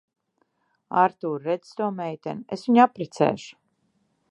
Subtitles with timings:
[1.01, 2.43] Artūr, redzi to meiteni?
[2.57, 3.55] Es viņu apprecēšu.